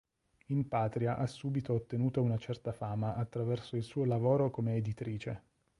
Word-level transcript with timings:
In 0.47 0.67
patria 0.67 1.15
ha 1.17 1.27
subito 1.27 1.73
ottenuto 1.73 2.23
una 2.23 2.39
certa 2.39 2.71
fama 2.71 3.13
attraverso 3.13 3.75
il 3.75 3.83
suo 3.83 4.03
lavoro 4.03 4.49
come 4.49 4.73
editrice. 4.73 5.41